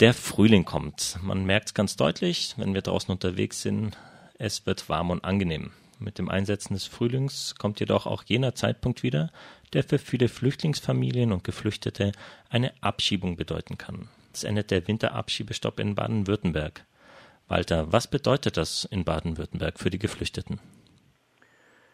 Der 0.00 0.12
Frühling 0.12 0.64
kommt. 0.64 1.18
Man 1.22 1.46
merkt 1.46 1.68
es 1.68 1.74
ganz 1.74 1.96
deutlich, 1.96 2.56
wenn 2.56 2.74
wir 2.74 2.82
draußen 2.82 3.12
unterwegs 3.12 3.62
sind. 3.62 3.96
Es 4.40 4.66
wird 4.66 4.88
warm 4.88 5.10
und 5.10 5.24
angenehm. 5.24 5.70
Mit 6.00 6.18
dem 6.18 6.28
Einsetzen 6.28 6.74
des 6.74 6.84
Frühlings 6.84 7.54
kommt 7.60 7.78
jedoch 7.78 8.04
auch 8.06 8.24
jener 8.24 8.56
Zeitpunkt 8.56 9.04
wieder, 9.04 9.30
der 9.72 9.84
für 9.84 9.98
viele 9.98 10.26
Flüchtlingsfamilien 10.26 11.30
und 11.30 11.44
Geflüchtete 11.44 12.10
eine 12.50 12.72
Abschiebung 12.80 13.36
bedeuten 13.36 13.78
kann. 13.78 14.08
Es 14.32 14.42
endet 14.42 14.72
der 14.72 14.88
Winterabschiebestopp 14.88 15.78
in 15.78 15.94
Baden-Württemberg. 15.94 16.84
Walter, 17.46 17.92
was 17.92 18.10
bedeutet 18.10 18.56
das 18.56 18.84
in 18.86 19.04
Baden-Württemberg 19.04 19.78
für 19.78 19.90
die 19.90 20.00
Geflüchteten? 20.00 20.58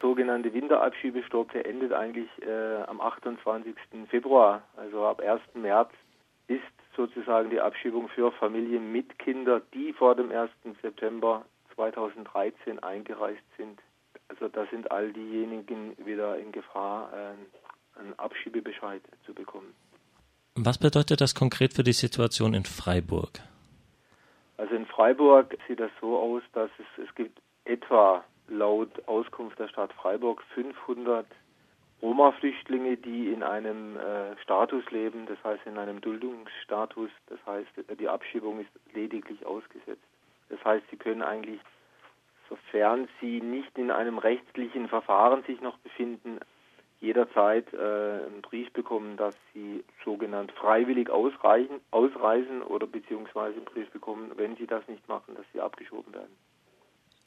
Der 0.00 0.08
sogenannte 0.08 0.54
Winterabschiebestopp, 0.54 1.52
der 1.52 1.66
endet 1.66 1.92
eigentlich 1.92 2.30
äh, 2.40 2.82
am 2.86 2.98
28. 3.02 3.74
Februar, 4.08 4.62
also 4.78 5.04
ab 5.04 5.20
1. 5.20 5.42
März 5.52 5.90
ist 6.48 6.62
sozusagen 7.00 7.48
die 7.48 7.60
Abschiebung 7.60 8.08
für 8.08 8.30
Familien 8.32 8.92
mit 8.92 9.18
Kindern, 9.18 9.62
die 9.72 9.94
vor 9.94 10.14
dem 10.14 10.30
1. 10.30 10.50
September 10.82 11.46
2013 11.74 12.78
eingereist 12.80 13.42
sind. 13.56 13.78
Also 14.28 14.48
da 14.48 14.66
sind 14.66 14.90
all 14.90 15.10
diejenigen 15.12 15.96
wieder 16.04 16.38
in 16.38 16.52
Gefahr, 16.52 17.10
einen 17.98 18.18
Abschiebebescheid 18.18 19.00
zu 19.24 19.32
bekommen. 19.32 19.72
Was 20.56 20.76
bedeutet 20.76 21.22
das 21.22 21.34
konkret 21.34 21.72
für 21.72 21.82
die 21.82 21.94
Situation 21.94 22.52
in 22.52 22.64
Freiburg? 22.64 23.40
Also 24.58 24.74
in 24.74 24.84
Freiburg 24.84 25.56
sieht 25.66 25.80
das 25.80 25.90
so 26.02 26.18
aus, 26.18 26.42
dass 26.52 26.70
es, 26.78 27.04
es 27.08 27.14
gibt 27.14 27.40
etwa 27.64 28.22
laut 28.48 28.90
Auskunft 29.08 29.58
der 29.58 29.68
Stadt 29.68 29.92
Freiburg 29.94 30.42
500 30.54 31.24
Roma-Flüchtlinge, 32.02 32.96
die 32.96 33.32
in 33.32 33.42
einem 33.42 33.96
äh, 33.96 34.36
Status 34.42 34.88
leben, 34.90 35.26
das 35.26 35.38
heißt 35.44 35.66
in 35.66 35.76
einem 35.76 36.00
Duldungsstatus, 36.00 37.10
das 37.26 37.38
heißt 37.46 37.68
die 37.98 38.08
Abschiebung 38.08 38.60
ist 38.60 38.70
lediglich 38.94 39.44
ausgesetzt. 39.44 40.02
Das 40.48 40.64
heißt, 40.64 40.84
sie 40.90 40.96
können 40.96 41.22
eigentlich, 41.22 41.60
sofern 42.48 43.08
sie 43.20 43.40
nicht 43.40 43.76
in 43.78 43.90
einem 43.90 44.18
rechtlichen 44.18 44.88
Verfahren 44.88 45.42
sich 45.44 45.60
noch 45.60 45.78
befinden, 45.78 46.40
jederzeit 47.00 47.72
äh, 47.72 47.76
einen 47.76 48.42
Brief 48.42 48.72
bekommen, 48.72 49.16
dass 49.16 49.34
sie 49.54 49.84
sogenannt 50.04 50.52
freiwillig 50.52 51.10
ausreichen, 51.10 51.80
ausreisen 51.90 52.62
oder 52.62 52.86
beziehungsweise 52.86 53.56
einen 53.56 53.64
Brief 53.64 53.90
bekommen, 53.90 54.32
wenn 54.36 54.56
sie 54.56 54.66
das 54.66 54.86
nicht 54.88 55.06
machen, 55.08 55.34
dass 55.34 55.46
sie 55.52 55.60
abgeschoben 55.60 56.12
werden. 56.12 56.36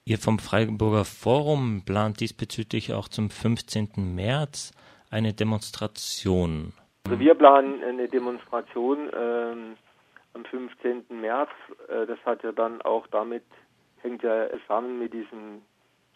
Ihr 0.06 0.18
vom 0.18 0.38
Freiburger 0.38 1.06
Forum 1.06 1.84
plant 1.86 2.20
diesbezüglich 2.20 2.92
auch 2.92 3.08
zum 3.08 3.30
15. 3.30 4.14
März 4.14 4.73
eine 5.09 5.34
Demonstration. 5.34 6.73
Also 7.06 7.20
wir 7.20 7.34
planen 7.36 7.82
eine 7.82 8.09
Demonstration 8.09 9.09
ähm, 9.18 9.78
am 10.34 10.44
15. 10.44 11.06
März. 11.09 11.50
Äh, 11.88 12.06
das 12.06 12.20
hat 12.26 12.44
ja 12.44 12.52
dann 12.52 12.81
auch 12.81 13.08
damit, 13.08 13.44
hängt 14.02 14.24
ja 14.24 14.50
zusammen 14.59 15.00
mit 15.00 15.14
diesem 15.14 15.62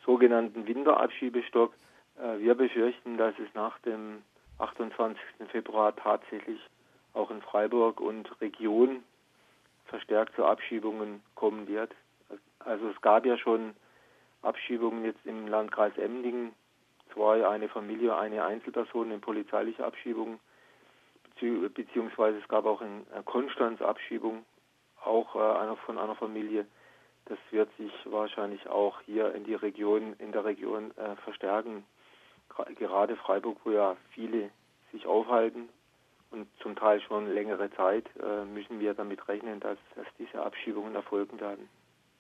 sogenannten 0.06 0.68
Winterabschiebestopp. 0.68 1.74
Äh, 2.18 2.40
wir 2.40 2.56
befürchten, 2.56 3.18
dass 3.18 3.36
es 3.40 3.54
nach 3.54 3.80
dem 3.80 4.22
28. 4.58 5.18
Februar 5.50 5.96
tatsächlich 5.96 6.60
auch 7.14 7.32
in 7.32 7.42
Freiburg 7.42 8.02
und 8.02 8.30
Region 8.42 9.04
verstärkt 9.86 10.36
zu 10.36 10.44
Abschiebungen 10.44 11.22
kommen 11.36 11.70
wird. 11.70 11.94
Also 12.68 12.90
es 12.90 13.02
gab 13.02 13.26
ja 13.26 13.38
schon 13.38 13.76
Abschiebungen 14.42 15.06
jetzt 15.06 15.26
im 15.26 15.48
Landkreis 15.48 15.98
Emdingen, 15.98 16.54
zwei, 17.14 17.48
eine 17.48 17.70
Familie, 17.70 18.18
eine 18.18 18.44
Einzelperson 18.44 19.10
in 19.12 19.22
polizeiliche 19.22 19.86
Abschiebung, 19.86 20.40
beziehungsweise 21.74 22.40
es 22.40 22.48
gab 22.50 22.66
auch 22.66 22.82
in 22.82 23.06
Konstanz 23.24 23.82
Abschiebung, 23.82 24.44
auch 25.04 25.36
äh, 25.36 25.76
von 25.86 25.98
einer 25.98 26.16
Familie. 26.16 26.66
Das 27.26 27.38
wird 27.52 27.70
sich 27.78 27.94
wahrscheinlich 28.06 28.68
auch 28.68 29.00
hier 29.02 29.34
in 29.34 29.46
die 29.46 29.56
Region, 29.56 30.14
in 30.20 30.34
der 30.34 30.44
Region 30.44 30.92
äh, 30.98 31.16
verstärken. 31.24 31.86
Gerade 32.76 33.16
Freiburg, 33.16 33.60
wo 33.64 33.72
ja 33.72 33.96
viele 34.12 34.50
sich 34.92 35.06
aufhalten 35.06 35.70
und 36.32 36.48
zum 36.62 36.76
Teil 36.76 37.00
schon 37.02 37.34
längere 37.34 37.70
Zeit, 37.72 38.06
äh, 38.22 38.44
müssen 38.46 38.82
wir 38.82 38.94
damit 38.94 39.26
rechnen, 39.30 39.62
dass, 39.62 39.78
dass 39.96 40.08
diese 40.18 40.42
Abschiebungen 40.44 40.96
erfolgen 40.96 41.40
werden. 41.40 41.70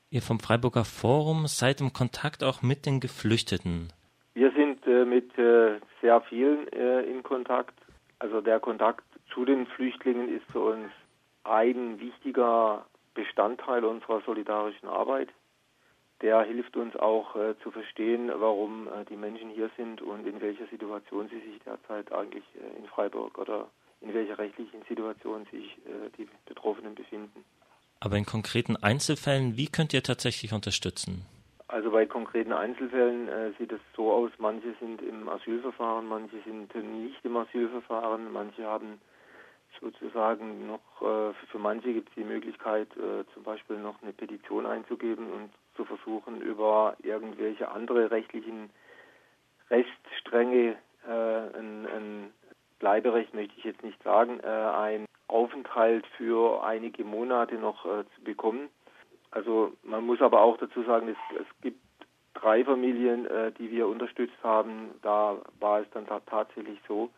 Ihr 0.09 0.21
vom 0.21 0.39
Freiburger 0.39 0.85
Forum 0.85 1.47
seid 1.47 1.81
im 1.81 1.91
Kontakt 1.91 2.43
auch 2.43 2.61
mit 2.61 2.85
den 2.85 3.01
Geflüchteten. 3.01 3.91
Wir 4.35 4.51
sind 4.51 4.87
äh, 4.87 5.03
mit 5.03 5.37
äh, 5.37 5.79
sehr 6.01 6.21
vielen 6.21 6.67
äh, 6.69 7.01
in 7.01 7.23
Kontakt. 7.23 7.73
Also 8.19 8.39
der 8.39 8.61
Kontakt 8.61 9.03
zu 9.33 9.43
den 9.43 9.67
Flüchtlingen 9.67 10.33
ist 10.33 10.45
für 10.51 10.61
uns 10.61 10.91
ein 11.43 11.99
wichtiger 11.99 12.85
Bestandteil 13.13 13.83
unserer 13.83 14.21
solidarischen 14.21 14.87
Arbeit. 14.87 15.29
Der 16.21 16.41
hilft 16.43 16.77
uns 16.77 16.95
auch 16.95 17.35
äh, 17.35 17.55
zu 17.61 17.71
verstehen, 17.71 18.31
warum 18.33 18.87
äh, 18.87 19.05
die 19.09 19.17
Menschen 19.17 19.49
hier 19.49 19.69
sind 19.75 20.01
und 20.01 20.25
in 20.25 20.39
welcher 20.41 20.67
Situation 20.67 21.29
sie 21.29 21.39
sich 21.51 21.59
derzeit 21.65 22.11
eigentlich 22.11 22.43
äh, 22.55 22.79
in 22.79 22.87
Freiburg 22.87 23.37
oder 23.37 23.67
in 24.01 24.13
welcher 24.13 24.37
rechtlichen 24.37 24.83
Situation 24.87 25.47
sich 25.51 25.75
die 26.19 26.27
Betroffenen 26.45 26.93
befinden. 26.93 27.43
Aber 27.99 28.17
in 28.17 28.25
konkreten 28.25 28.75
Einzelfällen, 28.75 29.57
wie 29.57 29.67
könnt 29.67 29.93
ihr 29.93 30.03
tatsächlich 30.03 30.53
unterstützen? 30.53 31.25
Also 31.67 31.91
bei 31.91 32.05
konkreten 32.05 32.53
Einzelfällen 32.53 33.27
äh, 33.27 33.51
sieht 33.57 33.71
es 33.71 33.81
so 33.95 34.11
aus, 34.11 34.31
manche 34.37 34.73
sind 34.79 35.01
im 35.01 35.27
Asylverfahren, 35.27 36.07
manche 36.07 36.37
sind 36.45 36.73
nicht 36.75 37.25
im 37.25 37.35
Asylverfahren, 37.35 38.31
manche 38.31 38.65
haben 38.65 39.01
sozusagen 39.81 40.67
noch, 40.67 41.01
äh, 41.01 41.33
für 41.51 41.59
manche 41.59 41.93
gibt 41.93 42.09
es 42.09 42.15
die 42.15 42.23
Möglichkeit, 42.23 42.87
äh, 42.95 43.25
zum 43.33 43.43
Beispiel 43.43 43.77
noch 43.77 44.01
eine 44.01 44.13
Petition 44.13 44.65
einzugeben 44.65 45.29
und 45.31 45.49
zu 45.75 45.85
versuchen, 45.85 46.41
über 46.41 46.95
irgendwelche 47.03 47.69
andere 47.69 48.11
rechtlichen 48.11 48.69
Reststränge 49.69 50.77
äh, 51.07 51.11
ein, 51.11 51.85
ein 51.85 52.33
Bleiberecht 52.79 53.33
möchte 53.33 53.53
ich 53.57 53.63
jetzt 53.63 53.83
nicht 53.83 54.01
sagen, 54.03 54.39
äh, 54.39 54.47
ein 54.47 55.06
Aufenthalt 55.27 56.05
für 56.17 56.63
einige 56.63 57.03
Monate 57.03 57.55
noch 57.55 57.85
äh, 57.85 58.05
zu 58.15 58.23
bekommen. 58.23 58.69
Also 59.31 59.73
man 59.83 60.05
muss 60.05 60.21
aber 60.21 60.41
auch 60.41 60.57
dazu 60.57 60.83
sagen, 60.83 61.09
es, 61.09 61.37
es 61.39 61.61
gibt 61.61 61.81
drei 62.33 62.63
Familien, 62.63 63.25
äh, 63.25 63.51
die 63.51 63.71
wir 63.71 63.87
unterstützt 63.87 64.41
haben. 64.43 64.91
Da 65.01 65.37
war 65.59 65.81
es 65.81 65.87
dann 65.91 66.07
tatsächlich 66.25 66.79
so, 66.87 67.09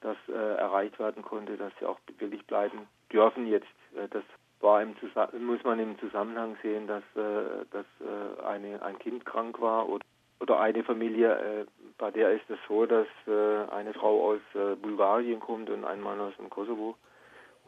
dass 0.00 0.16
äh, 0.28 0.32
erreicht 0.32 0.98
werden 0.98 1.22
konnte, 1.22 1.56
dass 1.56 1.72
sie 1.78 1.86
auch 1.86 1.98
wirklich 2.18 2.46
bleiben 2.46 2.88
dürfen 3.12 3.46
jetzt. 3.46 3.66
Äh, 3.96 4.08
das 4.08 4.22
war 4.60 4.82
im 4.82 4.94
muss 5.40 5.62
man 5.64 5.78
im 5.78 5.98
Zusammenhang 5.98 6.56
sehen, 6.62 6.86
dass, 6.86 7.04
äh, 7.14 7.64
dass 7.70 7.86
äh, 8.00 8.44
eine, 8.44 8.82
ein 8.82 8.98
Kind 8.98 9.24
krank 9.24 9.60
war 9.60 9.88
oder, 9.88 10.04
oder 10.40 10.60
eine 10.60 10.82
Familie, 10.84 11.66
bei 11.98 12.10
der 12.10 12.32
ist 12.32 12.48
es 12.48 12.58
so, 12.68 12.86
dass 12.86 13.08
eine 13.26 13.92
Frau 13.92 14.30
aus 14.30 14.40
Bulgarien 14.80 15.40
kommt 15.40 15.68
und 15.68 15.84
ein 15.84 16.00
Mann 16.00 16.20
aus 16.20 16.32
dem 16.36 16.48
Kosovo. 16.48 16.96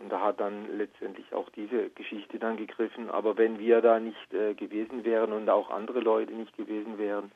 Und 0.00 0.10
da 0.10 0.20
hat 0.20 0.40
dann 0.40 0.78
letztendlich 0.78 1.32
auch 1.34 1.50
diese 1.50 1.90
Geschichte 1.90 2.38
dann 2.38 2.56
gegriffen. 2.56 3.10
Aber 3.10 3.36
wenn 3.36 3.58
wir 3.58 3.82
da 3.82 4.00
nicht 4.00 4.32
äh, 4.32 4.54
gewesen 4.54 5.04
wären 5.04 5.32
und 5.32 5.48
auch 5.50 5.70
andere 5.70 6.00
Leute 6.00 6.32
nicht 6.32 6.56
gewesen 6.56 6.98
wären 6.98 7.30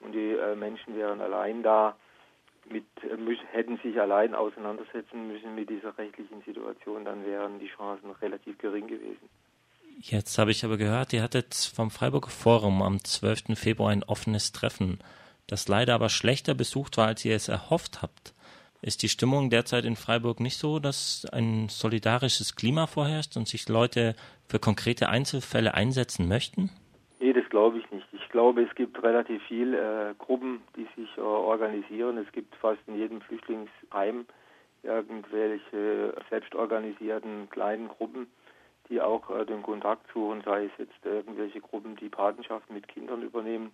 und 0.00 0.12
die 0.12 0.32
äh, 0.32 0.56
Menschen 0.56 0.96
wären 0.96 1.20
allein 1.20 1.62
da, 1.62 1.96
mit, 2.68 2.84
äh, 3.02 3.36
hätten 3.52 3.78
sich 3.78 4.00
allein 4.00 4.34
auseinandersetzen 4.34 5.28
müssen 5.28 5.54
mit 5.54 5.70
dieser 5.70 5.96
rechtlichen 5.96 6.42
Situation, 6.42 7.04
dann 7.04 7.24
wären 7.24 7.60
die 7.60 7.68
Chancen 7.68 8.10
relativ 8.20 8.58
gering 8.58 8.88
gewesen. 8.88 9.28
Jetzt 10.00 10.38
habe 10.38 10.50
ich 10.50 10.64
aber 10.64 10.76
gehört, 10.76 11.12
ihr 11.12 11.22
hattet 11.22 11.54
vom 11.54 11.90
Freiburger 11.90 12.30
Forum 12.30 12.82
am 12.82 13.02
12. 13.02 13.56
Februar 13.58 13.90
ein 13.90 14.04
offenes 14.04 14.52
Treffen, 14.52 14.98
das 15.46 15.66
leider 15.66 15.94
aber 15.94 16.08
schlechter 16.08 16.54
besucht 16.54 16.96
war, 16.96 17.06
als 17.06 17.24
ihr 17.24 17.34
es 17.34 17.48
erhofft 17.48 18.02
habt. 18.02 18.34
Ist 18.80 19.02
die 19.02 19.08
Stimmung 19.08 19.50
derzeit 19.50 19.84
in 19.84 19.96
Freiburg 19.96 20.38
nicht 20.38 20.56
so, 20.56 20.78
dass 20.78 21.26
ein 21.32 21.68
solidarisches 21.68 22.54
Klima 22.54 22.86
vorherrscht 22.86 23.36
und 23.36 23.48
sich 23.48 23.68
Leute 23.68 24.14
für 24.48 24.60
konkrete 24.60 25.08
Einzelfälle 25.08 25.74
einsetzen 25.74 26.28
möchten? 26.28 26.70
Nee, 27.18 27.32
das 27.32 27.48
glaube 27.50 27.78
ich 27.78 27.90
nicht. 27.90 28.06
Ich 28.12 28.28
glaube, 28.28 28.62
es 28.62 28.72
gibt 28.76 29.02
relativ 29.02 29.42
viele 29.48 30.10
äh, 30.10 30.14
Gruppen, 30.16 30.60
die 30.76 30.86
sich 30.96 31.08
äh, 31.16 31.20
organisieren. 31.20 32.18
Es 32.18 32.30
gibt 32.30 32.54
fast 32.54 32.80
in 32.86 32.96
jedem 32.96 33.20
Flüchtlingsheim 33.20 34.26
irgendwelche 34.84 36.14
selbstorganisierten 36.30 37.50
kleinen 37.50 37.88
Gruppen, 37.88 38.28
die 38.88 39.00
auch 39.00 39.28
äh, 39.30 39.44
den 39.44 39.62
Kontakt 39.64 40.06
suchen, 40.14 40.42
sei 40.44 40.66
es 40.66 40.72
jetzt 40.78 41.04
irgendwelche 41.04 41.60
Gruppen, 41.60 41.96
die 41.96 42.08
Patenschaften 42.08 42.74
mit 42.74 42.86
Kindern 42.86 43.22
übernehmen 43.22 43.72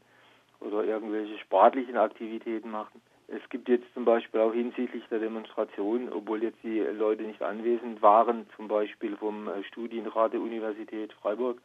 oder 0.61 0.83
irgendwelche 0.83 1.39
sportlichen 1.41 1.99
Aktivitäten 1.99 2.71
machen. 2.71 3.03
Es 3.29 3.49
gibt 3.49 3.69
jetzt 3.69 3.87
zum 3.95 4.05
Beispiel 4.05 4.41
auch 4.41 4.53
hinsichtlich 4.53 5.05
der 5.11 5.19
Demonstration, 5.19 6.13
obwohl 6.13 6.43
jetzt 6.43 6.63
die 6.63 6.81
Leute 6.81 7.23
nicht 7.23 7.43
anwesend 7.43 8.03
waren, 8.03 8.47
zum 8.57 8.69
Beispiel 8.69 9.17
vom 9.17 9.49
äh, 9.49 9.65
Studienrat 9.65 10.35
der 10.35 10.41
Universität 10.41 11.13
Freiburg, 11.15 11.61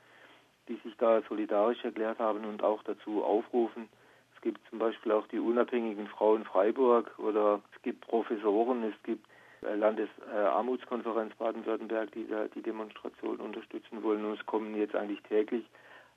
die 0.67 0.79
sich 0.83 0.95
da 0.97 1.21
solidarisch 1.27 1.83
erklärt 1.83 2.19
haben 2.19 2.45
und 2.45 2.63
auch 2.63 2.81
dazu 2.83 3.23
aufrufen. 3.23 3.89
Es 4.35 4.41
gibt 4.41 4.61
zum 4.69 4.79
Beispiel 4.79 5.11
auch 5.11 5.27
die 5.27 5.39
unabhängigen 5.39 6.07
Frauen 6.07 6.45
Freiburg 6.45 7.11
oder 7.19 7.61
es 7.75 7.81
gibt 7.81 8.07
Professoren, 8.07 8.83
es 8.83 9.03
gibt 9.03 9.25
Landesarmutskonferenz 9.61 11.35
Baden-Württemberg, 11.35 12.11
die 12.13 12.25
die 12.55 12.61
Demonstration 12.61 13.37
unterstützen 13.37 14.01
wollen. 14.01 14.23
Und 14.23 14.39
es 14.39 14.45
kommen 14.45 14.75
jetzt 14.75 14.95
eigentlich 14.95 15.21
täglich 15.23 15.65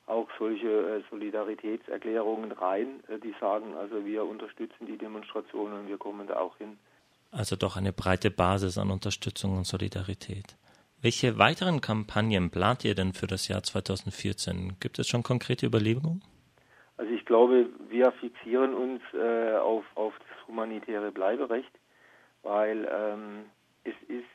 auch 0.05 0.27
solche 0.37 1.03
Solidaritätserklärungen 1.09 2.51
rein, 2.51 2.99
die 3.23 3.33
sagen, 3.39 3.75
also 3.75 4.05
wir 4.05 4.25
unterstützen 4.25 4.85
die 4.85 4.97
Demonstration 4.97 5.71
und 5.73 5.87
wir 5.87 5.97
kommen 5.97 6.27
da 6.27 6.37
auch 6.37 6.57
hin. 6.57 6.77
Also 7.31 7.55
doch 7.55 7.77
eine 7.77 7.93
breite 7.93 8.29
Basis 8.29 8.77
an 8.77 8.91
Unterstützung 8.91 9.57
und 9.57 9.65
Solidarität. 9.65 10.55
Welche 11.01 11.37
weiteren 11.37 11.81
Kampagnen 11.81 12.49
plant 12.49 12.85
ihr 12.85 12.95
denn 12.95 13.13
für 13.13 13.27
das 13.27 13.47
Jahr 13.47 13.63
2014? 13.63 14.77
Gibt 14.79 14.99
es 14.99 15.07
schon 15.07 15.23
konkrete 15.23 15.65
Überlegungen? 15.65 16.21
Also 16.95 17.11
ich 17.11 17.25
glaube, 17.25 17.67
wir 17.89 18.11
fixieren 18.13 18.73
uns 18.73 19.01
äh, 19.13 19.55
auf, 19.57 19.83
auf 19.95 20.13
das 20.19 20.47
humanitäre 20.47 21.11
Bleiberecht, 21.11 21.71
weil 22.43 22.87
ähm, 22.89 23.45
es 23.83 23.95
ist, 24.07 24.29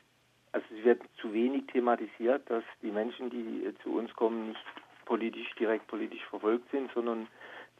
also 0.51 0.65
es 0.77 0.83
wird 0.83 1.01
zu 1.21 1.33
wenig 1.33 1.67
thematisiert, 1.67 2.49
dass 2.49 2.63
die 2.81 2.91
Menschen, 2.91 3.29
die 3.29 3.65
äh, 3.65 3.73
zu 3.81 3.97
uns 3.97 4.13
kommen, 4.13 4.49
nicht 4.49 4.65
politisch, 5.09 5.51
direkt 5.55 5.87
politisch 5.87 6.23
verfolgt 6.29 6.69
sind, 6.69 6.91
sondern 6.93 7.27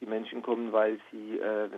die 0.01 0.07
Menschen 0.07 0.41
kommen, 0.41 0.73
weil 0.73 0.99
sie 1.11 1.37
äh, 1.37 1.69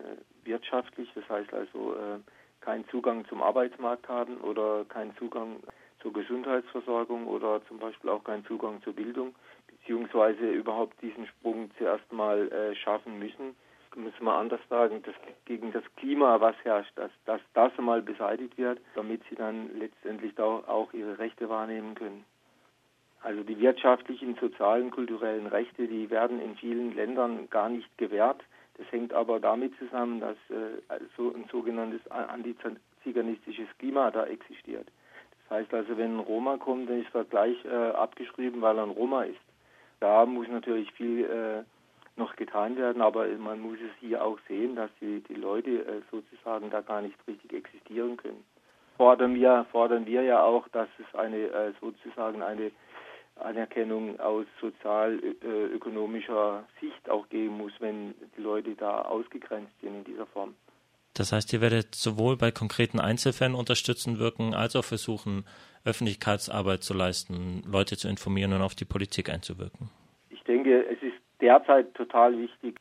wirtschaftlich, 0.46 1.10
das 1.14 1.28
heißt 1.30 1.54
also 1.54 1.94
äh, 1.94 2.20
keinen 2.62 2.88
Zugang 2.88 3.26
zum 3.28 3.44
Arbeitsmarkt 3.44 4.08
haben 4.08 4.38
oder 4.38 4.86
keinen 4.86 5.16
Zugang 5.18 5.58
zur 6.02 6.14
Gesundheitsversorgung 6.14 7.28
oder 7.28 7.62
zum 7.68 7.80
Beispiel 7.80 8.10
auch 8.10 8.24
keinen 8.24 8.46
Zugang 8.46 8.82
zur 8.84 8.94
Bildung, 8.94 9.36
beziehungsweise 9.68 10.50
überhaupt 10.52 11.00
diesen 11.02 11.28
Sprung 11.28 11.70
zuerst 11.78 12.12
mal 12.14 12.50
äh, 12.52 12.76
schaffen 12.76 13.20
müssen. 13.20 13.56
Muss 13.98 14.18
man 14.22 14.36
anders 14.36 14.62
sagen, 14.70 15.04
dass 15.04 15.16
gegen 15.44 15.74
das 15.74 15.84
Klima, 15.98 16.40
was 16.40 16.56
herrscht, 16.64 16.94
dass, 16.96 17.12
dass 17.26 17.42
das 17.54 17.74
mal 17.78 18.02
beseitigt 18.02 18.58
wird, 18.58 18.80
damit 18.96 19.22
sie 19.30 19.36
dann 19.36 19.70
letztendlich 19.78 20.40
auch, 20.40 20.66
auch 20.70 20.94
ihre 20.94 21.20
Rechte 21.20 21.50
wahrnehmen 21.50 21.94
können. 21.96 22.24
Also 23.24 23.44
die 23.44 23.60
wirtschaftlichen, 23.60 24.36
sozialen, 24.36 24.90
kulturellen 24.90 25.48
Rechte, 25.48 25.88
die 25.88 26.10
werden 26.10 26.42
in 26.42 26.56
vielen 26.56 26.96
Ländern 26.96 27.50
gar 27.50 27.70
nicht 27.70 27.96
gewährt. 27.98 28.42
Das 28.78 28.92
hängt 28.92 29.14
aber 29.14 29.40
damit 29.40 29.78
zusammen, 29.78 30.20
dass 30.20 30.38
äh, 30.50 31.00
so 31.16 31.34
ein 31.34 31.46
sogenanntes 31.52 32.02
antiziganistisches 32.10 33.68
Klima 33.78 34.10
da 34.10 34.26
existiert. 34.26 34.88
Heißt 35.52 35.74
also, 35.74 35.98
wenn 35.98 36.16
ein 36.16 36.20
Roma 36.20 36.58
kommt, 36.58 36.90
dann 36.90 37.02
ist 37.02 37.14
er 37.14 37.26
gleich 37.26 37.64
äh, 37.66 37.70
abgeschrieben, 37.70 38.62
weil 38.62 38.78
er 38.78 38.84
ein 38.84 38.90
Roma 38.90 39.24
ist. 39.24 39.42
Da 40.00 40.26
muss 40.26 40.48
natürlich 40.48 40.92
viel 40.94 41.26
äh, 41.26 41.64
noch 42.16 42.36
getan 42.38 42.78
werden, 42.78 43.02
aber 43.02 43.28
man 43.38 43.60
muss 43.60 43.78
es 43.78 43.92
hier 44.00 44.24
auch 44.24 44.40
sehen, 44.48 44.76
dass 44.76 44.90
die, 45.00 45.22
die 45.22 45.36
Leute 45.36 45.86
äh, 45.86 46.02
sozusagen 46.10 46.70
da 46.70 46.82
gar 46.82 47.02
nicht 47.02 47.16
richtig 47.28 47.54
existieren 47.54 48.18
können. 48.18 48.44
Fordern 48.98 49.36
wir, 49.36 49.66
fordern 49.72 50.06
wir 50.06 50.22
ja 50.22 50.44
auch, 50.44 50.68
dass 50.70 50.88
es 51.00 51.20
eine 51.20 51.38
äh, 51.38 51.74
sozusagen 51.82 52.42
eine 52.42 52.72
Anerkennung 53.46 54.20
aus 54.20 54.46
sozial-ökonomischer 54.60 56.66
Sicht 56.80 57.10
auch 57.10 57.28
geben 57.30 57.58
muss, 57.58 57.74
wenn 57.80 58.14
die 58.38 58.42
Leute 58.42 58.76
da 58.76 59.02
ausgegrenzt 59.02 59.74
sind 59.82 59.96
in 59.96 60.04
dieser 60.04 60.26
Form. 60.28 60.56
Das 61.14 61.34
heißt, 61.34 61.52
ihr 61.54 61.62
werdet 61.62 61.94
sowohl 61.94 62.38
bei 62.38 62.52
konkreten 62.52 63.00
Einzelfällen 63.00 63.56
unterstützen 63.56 64.20
wirken, 64.20 64.54
als 64.54 64.76
auch 64.76 64.86
versuchen, 64.86 65.46
Öffentlichkeitsarbeit 65.84 66.84
zu 66.84 66.94
leisten, 66.94 67.64
Leute 67.70 67.98
zu 67.98 68.08
informieren 68.08 68.54
und 68.54 68.62
auf 68.62 68.76
die 68.76 68.86
Politik 68.86 69.30
einzuwirken. 69.30 69.90
Ich 70.30 70.44
denke, 70.44 70.86
es 70.86 71.02
ist 71.02 71.18
derzeit 71.42 71.94
total 71.96 72.38
wichtig, 72.38 72.78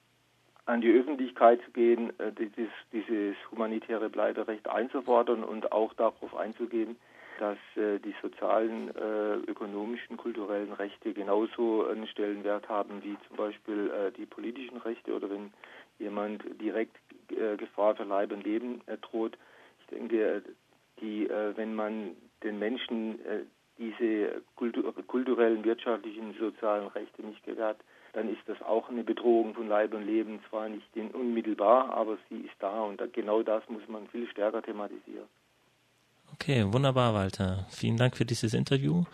an 0.67 0.81
die 0.81 0.93
Öffentlichkeit 0.93 1.61
zu 1.65 1.73
gehen, 1.73 2.13
äh, 2.21 2.31
dieses, 2.33 2.71
dieses 2.93 3.35
humanitäre 3.51 4.09
Bleiberecht 4.09 4.69
einzufordern 4.69 5.43
und 5.43 5.73
auch 5.73 5.93
darauf 5.95 6.37
einzugehen, 6.37 6.97
dass 7.41 7.59
äh, 7.77 7.99
die 8.01 8.15
sozialen, 8.23 8.95
äh, 8.95 9.35
ökonomischen, 9.51 10.17
kulturellen 10.17 10.73
Rechte 10.73 11.13
genauso 11.13 11.87
einen 11.87 12.07
Stellenwert 12.07 12.69
haben 12.69 13.03
wie 13.03 13.17
zum 13.29 13.37
Beispiel 13.37 14.13
die 14.17 14.27
politischen 14.27 14.77
Rechte 14.79 15.15
oder 15.15 15.31
wenn 15.31 15.53
jemand 16.01 16.43
direkt 16.61 16.97
äh, 17.31 17.57
Gefahr 17.57 17.95
für 17.95 18.05
Leib 18.05 18.33
und 18.33 18.45
Leben 18.45 18.81
äh, 18.87 18.97
droht. 18.99 19.39
Ich 19.81 19.87
denke, 19.87 20.43
die, 21.01 21.29
äh, 21.29 21.57
wenn 21.57 21.75
man 21.75 22.17
den 22.43 22.59
Menschen 22.59 23.25
äh, 23.25 23.45
diese 23.79 24.43
kultur 24.57 24.93
kulturellen, 25.07 25.65
wirtschaftlichen, 25.65 26.35
sozialen 26.39 26.89
Rechte 26.89 27.23
nicht 27.23 27.43
gewährt, 27.45 27.79
dann 28.13 28.29
ist 28.29 28.43
das 28.47 28.61
auch 28.63 28.91
eine 28.91 29.05
Bedrohung 29.05 29.55
von 29.55 29.69
Leib 29.69 29.95
und 29.95 30.05
Leben. 30.05 30.41
Zwar 30.51 30.69
nicht 30.69 30.85
unmittelbar, 31.15 31.91
aber 31.95 32.19
sie 32.29 32.41
ist 32.41 32.57
da 32.59 32.83
und 32.83 33.01
genau 33.15 33.43
das 33.43 33.67
muss 33.69 33.87
man 33.89 34.07
viel 34.09 34.29
stärker 34.29 34.63
thematisieren. 34.63 35.29
Okay, 36.41 36.65
wunderbar, 36.73 37.13
Walter. 37.13 37.67
Vielen 37.69 37.99
Dank 37.99 38.17
für 38.17 38.25
dieses 38.25 38.55
Interview. 38.55 39.05